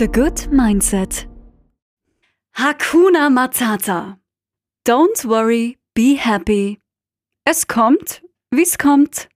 [0.00, 1.26] The Good Mindset.
[2.56, 4.16] Hakuna Matata.
[4.86, 6.78] Don't worry, be happy.
[7.44, 9.28] Es kommt, wie's kommt.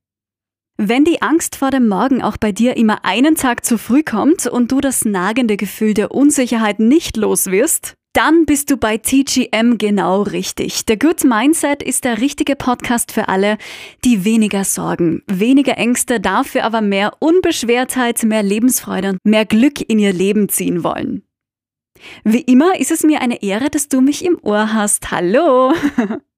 [0.79, 4.47] Wenn die Angst vor dem Morgen auch bei dir immer einen Tag zu früh kommt
[4.47, 9.77] und du das nagende Gefühl der Unsicherheit nicht los wirst, dann bist du bei TGM
[9.77, 10.83] genau richtig.
[10.89, 13.59] The Good Mindset ist der richtige Podcast für alle,
[14.05, 19.99] die weniger Sorgen, weniger Ängste, dafür aber mehr Unbeschwertheit, mehr Lebensfreude und mehr Glück in
[19.99, 21.25] ihr Leben ziehen wollen.
[22.23, 25.11] Wie immer ist es mir eine Ehre, dass du mich im Ohr hast.
[25.11, 25.73] Hallo!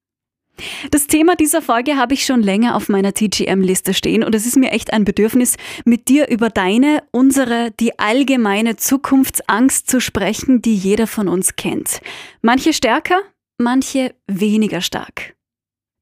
[0.91, 4.57] Das Thema dieser Folge habe ich schon länger auf meiner TGM-Liste stehen und es ist
[4.57, 10.75] mir echt ein Bedürfnis, mit dir über deine, unsere, die allgemeine Zukunftsangst zu sprechen, die
[10.75, 12.01] jeder von uns kennt.
[12.43, 13.21] Manche stärker,
[13.59, 15.35] manche weniger stark.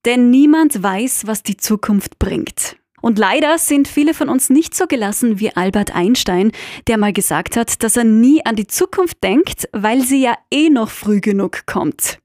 [0.04, 2.76] Denn niemand weiß, was die Zukunft bringt.
[3.00, 6.52] Und leider sind viele von uns nicht so gelassen wie Albert Einstein,
[6.86, 10.70] der mal gesagt hat, dass er nie an die Zukunft denkt, weil sie ja eh
[10.70, 12.18] noch früh genug kommt.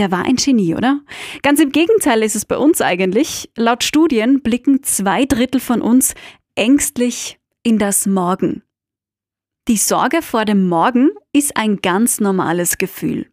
[0.00, 1.02] Der war ein Genie, oder?
[1.42, 3.50] Ganz im Gegenteil ist es bei uns eigentlich.
[3.54, 6.14] Laut Studien blicken zwei Drittel von uns
[6.54, 8.62] ängstlich in das Morgen.
[9.68, 13.26] Die Sorge vor dem Morgen ist ein ganz normales Gefühl.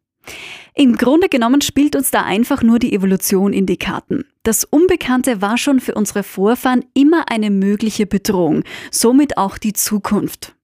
[0.76, 4.26] Im Grunde genommen spielt uns da einfach nur die Evolution in die Karten.
[4.44, 10.57] Das Unbekannte war schon für unsere Vorfahren immer eine mögliche Bedrohung, somit auch die Zukunft.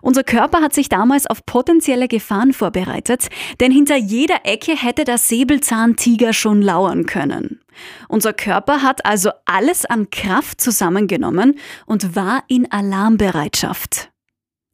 [0.00, 3.28] Unser Körper hat sich damals auf potenzielle Gefahren vorbereitet,
[3.60, 7.60] denn hinter jeder Ecke hätte der Säbelzahntiger schon lauern können.
[8.08, 14.10] Unser Körper hat also alles an Kraft zusammengenommen und war in Alarmbereitschaft.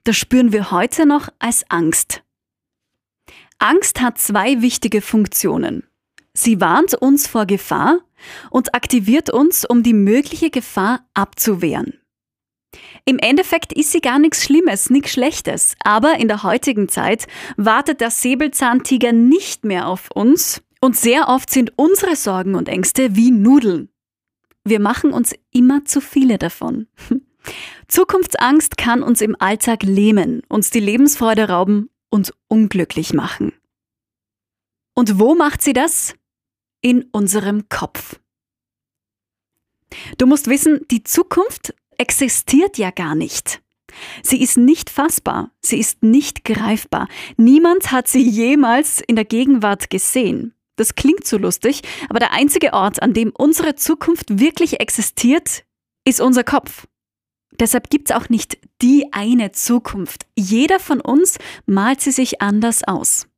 [0.05, 2.23] Das spüren wir heute noch als Angst.
[3.59, 5.85] Angst hat zwei wichtige Funktionen.
[6.35, 8.01] Sie warnt uns vor Gefahr
[8.51, 12.02] und aktiviert uns, um die mögliche Gefahr abzuwehren.
[13.05, 15.75] Im Endeffekt ist sie gar nichts Schlimmes, nichts Schlechtes.
[15.83, 20.63] Aber in der heutigen Zeit wartet der Säbelzahntiger nicht mehr auf uns.
[20.81, 23.89] Und sehr oft sind unsere Sorgen und Ängste wie Nudeln.
[24.65, 26.87] Wir machen uns immer zu viele davon.
[27.89, 33.53] Zukunftsangst kann uns im Alltag lähmen, uns die Lebensfreude rauben und unglücklich machen.
[34.95, 36.15] Und wo macht sie das?
[36.81, 38.21] In unserem Kopf.
[40.19, 43.63] Du musst wissen, die Zukunft existiert ja gar nicht.
[44.23, 47.07] Sie ist nicht fassbar, sie ist nicht greifbar.
[47.37, 50.55] Niemand hat sie jemals in der Gegenwart gesehen.
[50.77, 55.65] Das klingt so lustig, aber der einzige Ort, an dem unsere Zukunft wirklich existiert,
[56.05, 56.89] ist unser Kopf.
[57.61, 60.27] Deshalb gibt es auch nicht die eine Zukunft.
[60.37, 63.29] Jeder von uns malt sie sich anders aus.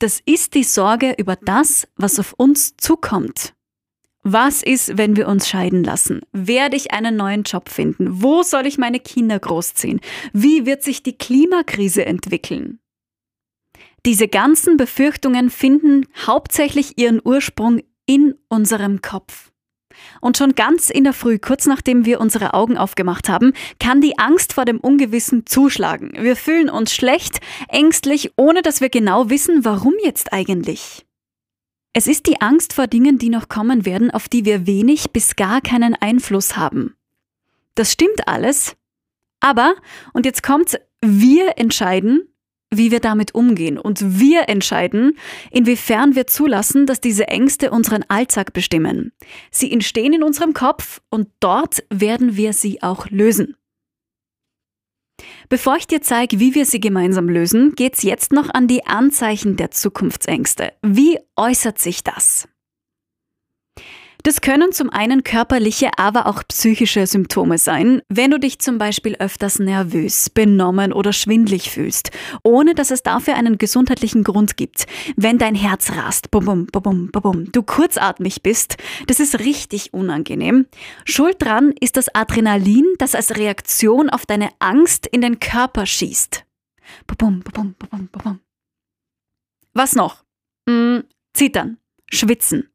[0.00, 3.55] Das ist die Sorge über das, was auf uns zukommt.
[4.28, 6.20] Was ist, wenn wir uns scheiden lassen?
[6.32, 8.22] Werde ich einen neuen Job finden?
[8.22, 10.00] Wo soll ich meine Kinder großziehen?
[10.32, 12.80] Wie wird sich die Klimakrise entwickeln?
[14.04, 19.52] Diese ganzen Befürchtungen finden hauptsächlich ihren Ursprung in unserem Kopf.
[20.20, 24.18] Und schon ganz in der Früh, kurz nachdem wir unsere Augen aufgemacht haben, kann die
[24.18, 26.14] Angst vor dem Ungewissen zuschlagen.
[26.18, 27.38] Wir fühlen uns schlecht,
[27.68, 31.06] ängstlich, ohne dass wir genau wissen, warum jetzt eigentlich.
[31.98, 35.34] Es ist die Angst vor Dingen, die noch kommen werden, auf die wir wenig bis
[35.34, 36.94] gar keinen Einfluss haben.
[37.74, 38.76] Das stimmt alles,
[39.40, 39.76] aber,
[40.12, 42.28] und jetzt kommt's, wir entscheiden,
[42.70, 43.78] wie wir damit umgehen.
[43.78, 45.16] Und wir entscheiden,
[45.50, 49.12] inwiefern wir zulassen, dass diese Ängste unseren Alltag bestimmen.
[49.50, 53.55] Sie entstehen in unserem Kopf und dort werden wir sie auch lösen.
[55.48, 59.56] Bevor ich dir zeige, wie wir sie gemeinsam lösen, geht's jetzt noch an die Anzeichen
[59.56, 60.72] der Zukunftsängste.
[60.82, 62.48] Wie äußert sich das?
[64.22, 69.16] Das können zum einen körperliche, aber auch psychische Symptome sein, wenn du dich zum Beispiel
[69.16, 72.10] öfters nervös, benommen oder schwindlig fühlst,
[72.42, 74.86] ohne dass es dafür einen gesundheitlichen Grund gibt.
[75.16, 80.66] Wenn dein Herz rast, bum, bum, bum, bum, du kurzatmig bist, das ist richtig unangenehm.
[81.04, 86.44] Schuld dran ist das Adrenalin, das als Reaktion auf deine Angst in den Körper schießt.
[87.06, 88.40] Bum, bum, bum, bum,
[89.74, 90.24] Was noch?
[90.68, 91.04] Hm,
[91.34, 91.78] zittern,
[92.10, 92.68] schwitzen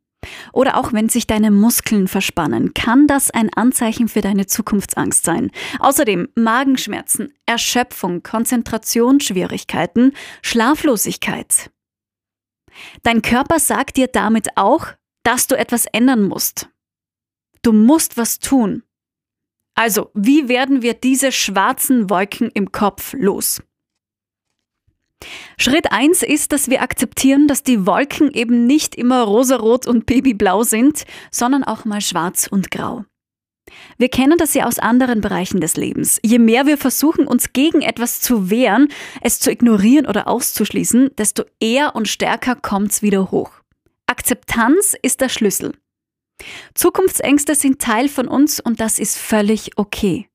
[0.54, 5.52] oder auch wenn sich deine Muskeln verspannen, kann das ein Anzeichen für deine Zukunftsangst sein.
[5.80, 11.72] Außerdem Magenschmerzen, Erschöpfung, Konzentrationsschwierigkeiten, Schlaflosigkeit.
[13.04, 14.88] Dein Körper sagt dir damit auch,
[15.24, 16.70] dass du etwas ändern musst.
[17.62, 18.84] Du musst was tun.
[19.76, 23.62] Also, wie werden wir diese schwarzen Wolken im Kopf los?
[25.58, 30.64] Schritt 1 ist, dass wir akzeptieren, dass die Wolken eben nicht immer rosarot und babyblau
[30.64, 33.06] sind, sondern auch mal schwarz und grau.
[33.98, 36.20] Wir kennen das ja aus anderen Bereichen des Lebens.
[36.24, 38.90] Je mehr wir versuchen, uns gegen etwas zu wehren,
[39.22, 43.52] es zu ignorieren oder auszuschließen, desto eher und stärker kommt's wieder hoch.
[44.08, 45.74] Akzeptanz ist der Schlüssel.
[46.74, 50.28] Zukunftsängste sind Teil von uns und das ist völlig okay.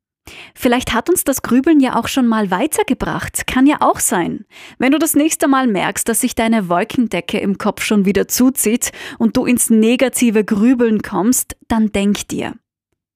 [0.55, 3.46] Vielleicht hat uns das Grübeln ja auch schon mal weitergebracht.
[3.46, 4.44] Kann ja auch sein.
[4.78, 8.93] Wenn du das nächste Mal merkst, dass sich deine Wolkendecke im Kopf schon wieder zuzieht
[9.19, 12.55] und du ins negative Grübeln kommst, dann denk dir.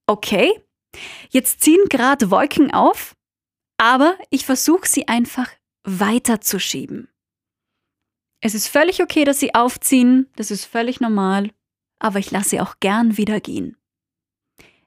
[0.06, 0.52] Okay,
[1.30, 3.14] jetzt ziehen gerade Wolken auf,
[3.78, 5.48] aber ich versuche sie einfach
[5.84, 7.08] weiterzuschieben.
[8.42, 11.50] Es ist völlig okay, dass sie aufziehen, das ist völlig normal,
[11.98, 13.76] aber ich lasse sie auch gern wieder gehen.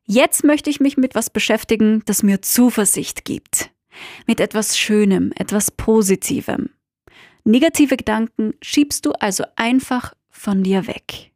[0.05, 3.71] Jetzt möchte ich mich mit was beschäftigen, das mir Zuversicht gibt.
[4.27, 6.69] Mit etwas Schönem, etwas Positivem.
[7.45, 11.31] Negative Gedanken schiebst du also einfach von dir weg.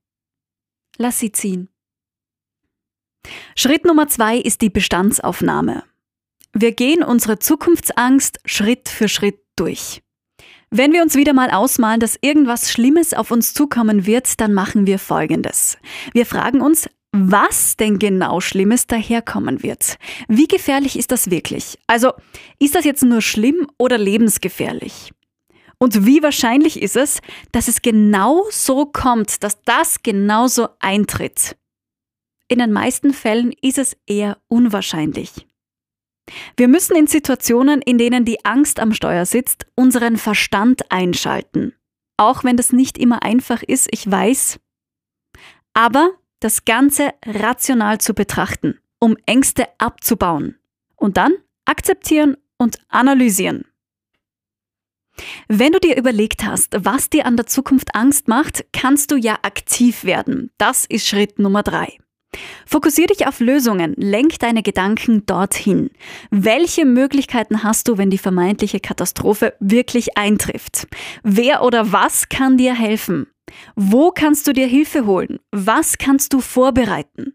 [0.97, 1.69] Lass sie ziehen.
[3.55, 5.83] Schritt Nummer zwei ist die Bestandsaufnahme.
[6.53, 10.01] Wir gehen unsere Zukunftsangst Schritt für Schritt durch.
[10.69, 14.85] Wenn wir uns wieder mal ausmalen, dass irgendwas Schlimmes auf uns zukommen wird, dann machen
[14.85, 15.77] wir Folgendes.
[16.13, 19.97] Wir fragen uns, was denn genau Schlimmes daherkommen wird.
[20.27, 21.77] Wie gefährlich ist das wirklich?
[21.87, 22.13] Also,
[22.59, 25.13] ist das jetzt nur schlimm oder lebensgefährlich?
[25.79, 27.21] Und wie wahrscheinlich ist es,
[27.51, 31.55] dass es genau so kommt, dass das genauso eintritt?
[32.47, 35.47] In den meisten Fällen ist es eher unwahrscheinlich.
[36.55, 41.73] Wir müssen in Situationen, in denen die Angst am Steuer sitzt, unseren Verstand einschalten.
[42.17, 44.59] Auch wenn das nicht immer einfach ist, ich weiß.
[45.73, 50.55] Aber das Ganze rational zu betrachten, um Ängste abzubauen.
[50.95, 51.33] Und dann
[51.65, 53.65] akzeptieren und analysieren.
[55.47, 59.39] Wenn du dir überlegt hast, was dir an der Zukunft Angst macht, kannst du ja
[59.41, 60.51] aktiv werden.
[60.57, 61.97] Das ist Schritt Nummer drei.
[62.65, 65.89] Fokussier dich auf Lösungen, lenk deine Gedanken dorthin.
[66.29, 70.87] Welche Möglichkeiten hast du, wenn die vermeintliche Katastrophe wirklich eintrifft?
[71.23, 73.27] Wer oder was kann dir helfen?
[73.75, 75.39] Wo kannst du dir Hilfe holen?
[75.51, 77.33] Was kannst du vorbereiten?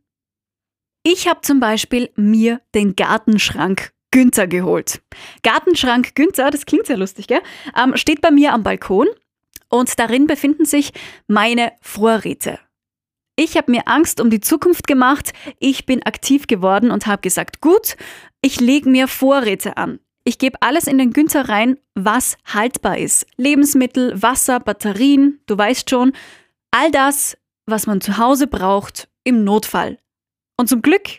[1.05, 5.03] Ich habe zum Beispiel mir den Gartenschrank Günther geholt.
[5.43, 7.43] Gartenschrank Günther, das klingt sehr lustig, gell?
[7.77, 9.09] Ähm, steht bei mir am Balkon
[9.69, 10.93] und darin befinden sich
[11.27, 12.61] meine Vorräte.
[13.35, 17.61] Ich habe mir Angst um die Zukunft gemacht, ich bin aktiv geworden und habe gesagt,
[17.61, 17.97] gut,
[18.43, 19.99] ich lege mir Vorräte an.
[20.25, 23.27] Ich gebe alles in den Günther rein, was haltbar ist.
[23.37, 26.13] Lebensmittel, Wasser, Batterien, du weißt schon,
[26.71, 27.37] all das,
[27.67, 29.99] was man zu Hause braucht im Notfall.
[30.57, 31.17] Und zum Glück,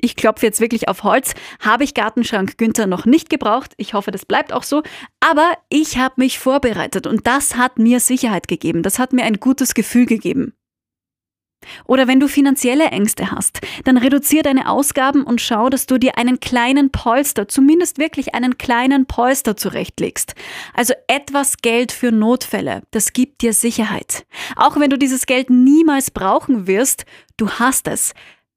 [0.00, 3.74] ich klopfe jetzt wirklich auf Holz, habe ich Gartenschrank Günther noch nicht gebraucht.
[3.76, 4.82] Ich hoffe, das bleibt auch so.
[5.20, 8.82] Aber ich habe mich vorbereitet und das hat mir Sicherheit gegeben.
[8.82, 10.54] Das hat mir ein gutes Gefühl gegeben.
[11.84, 16.18] Oder wenn du finanzielle Ängste hast, dann reduziere deine Ausgaben und schau, dass du dir
[16.18, 20.34] einen kleinen Polster, zumindest wirklich einen kleinen Polster zurechtlegst.
[20.74, 24.26] Also etwas Geld für Notfälle, das gibt dir Sicherheit.
[24.56, 27.04] Auch wenn du dieses Geld niemals brauchen wirst,
[27.36, 28.14] du hast es.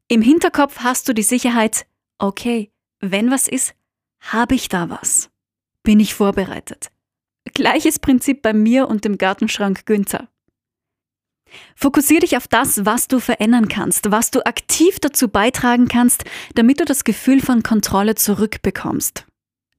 [0.07, 1.85] Im Hinterkopf hast du die Sicherheit,
[2.17, 3.73] okay, wenn was ist,
[4.19, 5.29] habe ich da was.
[5.83, 6.89] Bin ich vorbereitet.
[7.53, 10.27] Gleiches Prinzip bei mir und dem Gartenschrank Günther.
[11.75, 16.25] Fokussiere dich auf das, was du verändern kannst, was du aktiv dazu beitragen kannst,
[16.55, 19.25] damit du das Gefühl von Kontrolle zurückbekommst.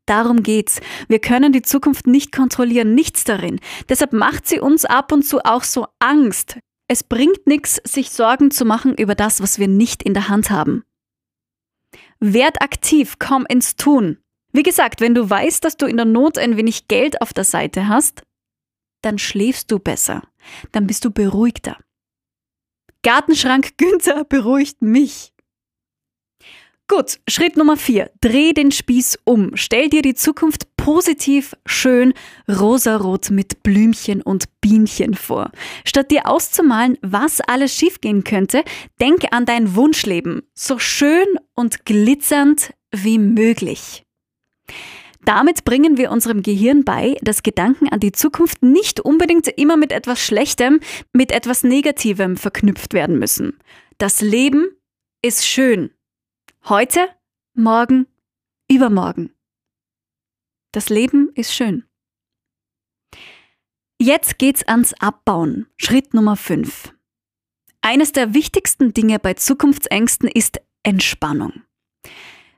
[0.07, 0.81] Darum geht's.
[1.09, 3.61] Wir können die Zukunft nicht kontrollieren, nichts darin.
[3.89, 6.59] Deshalb macht sie uns ab und zu auch so Angst.
[6.89, 10.51] Es bringt nichts, sich Sorgen zu machen über das, was wir nicht in der Hand
[10.51, 10.83] haben.
[12.19, 14.19] Werd aktiv, komm ins Tun.
[14.53, 17.45] Wie gesagt, wenn du weißt, dass du in der Not ein wenig Geld auf der
[17.45, 18.23] Seite hast,
[19.03, 20.23] dann schläfst du besser
[20.73, 21.77] dann bist du beruhigter.
[23.03, 25.33] Gartenschrank Günther beruhigt mich.
[26.89, 28.11] Gut, Schritt Nummer 4.
[28.21, 29.53] Dreh den Spieß um.
[29.55, 32.15] Stell dir die Zukunft positiv, schön,
[32.49, 35.53] rosarot mit Blümchen und Bienchen vor.
[35.85, 38.65] Statt dir auszumalen, was alles schiefgehen könnte,
[39.01, 40.43] denk an dein Wunschleben.
[40.53, 44.03] So schön und glitzernd wie möglich.
[45.25, 49.93] Damit bringen wir unserem Gehirn bei, dass Gedanken an die Zukunft nicht unbedingt immer mit
[49.93, 50.81] etwas Schlechtem,
[51.13, 53.59] mit etwas Negativem verknüpft werden müssen.
[53.99, 54.69] Das Leben
[55.23, 55.91] ist schön.
[56.69, 57.09] Heute,
[57.55, 58.07] morgen,
[58.71, 59.35] übermorgen.
[60.73, 61.85] Das Leben ist schön.
[64.01, 65.67] Jetzt geht's ans Abbauen.
[65.77, 66.95] Schritt Nummer 5.
[67.83, 71.63] Eines der wichtigsten Dinge bei Zukunftsängsten ist Entspannung.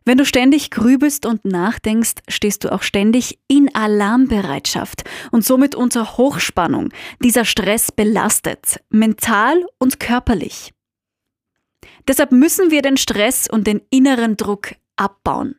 [0.05, 6.17] Wenn du ständig grübelst und nachdenkst, stehst du auch ständig in Alarmbereitschaft und somit unter
[6.17, 6.91] Hochspannung.
[7.23, 10.73] Dieser Stress belastet, mental und körperlich.
[12.09, 15.57] Deshalb müssen wir den Stress und den inneren Druck abbauen.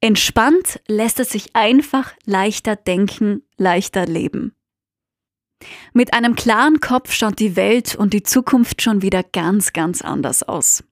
[0.00, 4.54] Entspannt lässt es sich einfach leichter denken, leichter leben.
[5.92, 10.42] Mit einem klaren Kopf schaut die Welt und die Zukunft schon wieder ganz, ganz anders
[10.42, 10.84] aus.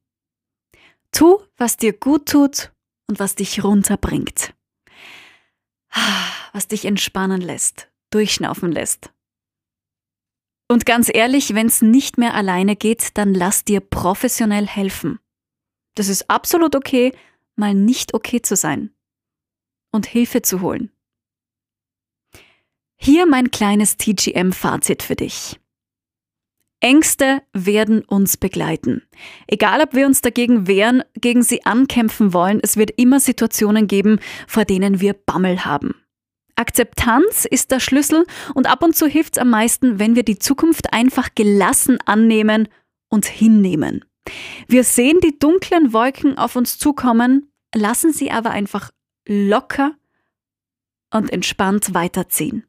[1.15, 2.73] Tu, was dir gut tut
[3.09, 4.53] und was dich runterbringt.
[6.53, 9.13] Was dich entspannen lässt, durchschnaufen lässt.
[10.69, 15.21] Und ganz ehrlich, wenn es nicht mehr alleine geht, dann lass dir professionell helfen.
[15.95, 17.13] Das ist absolut okay,
[17.55, 18.93] mal nicht okay zu sein.
[19.93, 20.91] Und Hilfe zu holen.
[22.97, 25.61] Hier mein kleines TGM-Fazit für dich.
[26.85, 29.01] Ängste werden uns begleiten.
[29.47, 34.21] Egal, ob wir uns dagegen wehren, gegen sie ankämpfen wollen, es wird immer Situationen geben,
[34.47, 35.95] vor denen wir Bammel haben.
[36.57, 40.39] Akzeptanz ist der Schlüssel und ab und zu hilft es am meisten, wenn wir die
[40.39, 42.69] Zukunft einfach gelassen annehmen
[43.09, 44.05] und hinnehmen.
[44.69, 48.91] Wir sehen die dunklen Wolken auf uns zukommen, lassen sie aber einfach
[49.27, 49.93] locker
[51.11, 52.67] und entspannt weiterziehen.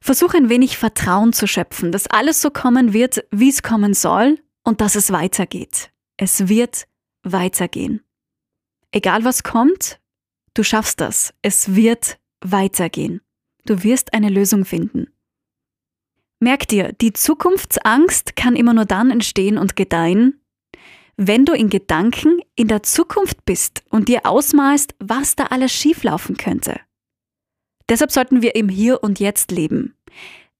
[0.00, 4.38] Versuch ein wenig Vertrauen zu schöpfen, dass alles so kommen wird, wie es kommen soll
[4.64, 5.90] und dass es weitergeht.
[6.16, 6.86] Es wird
[7.22, 8.02] weitergehen.
[8.90, 10.00] Egal was kommt,
[10.54, 11.34] du schaffst das.
[11.42, 13.20] Es wird weitergehen.
[13.64, 15.08] Du wirst eine Lösung finden.
[16.40, 20.40] Merk dir, die Zukunftsangst kann immer nur dann entstehen und gedeihen,
[21.16, 26.36] wenn du in Gedanken in der Zukunft bist und dir ausmalst, was da alles schieflaufen
[26.36, 26.80] könnte.
[27.88, 29.96] Deshalb sollten wir im Hier und Jetzt leben.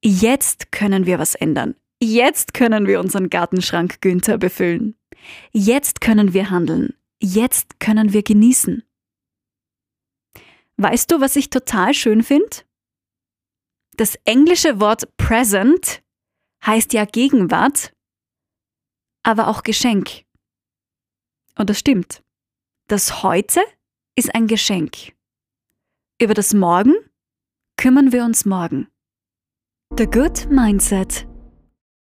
[0.03, 1.75] Jetzt können wir was ändern.
[2.01, 4.97] Jetzt können wir unseren Gartenschrank Günther befüllen.
[5.53, 6.95] Jetzt können wir handeln.
[7.21, 8.85] Jetzt können wir genießen.
[10.77, 12.59] Weißt du, was ich total schön finde?
[13.97, 16.03] Das englische Wort present
[16.65, 17.93] heißt ja Gegenwart,
[19.25, 20.25] aber auch Geschenk.
[21.57, 22.23] Und das stimmt.
[22.87, 23.61] Das Heute
[24.15, 25.13] ist ein Geschenk.
[26.21, 26.95] Über das Morgen
[27.79, 28.89] kümmern wir uns morgen.
[29.97, 31.28] The Good Mindset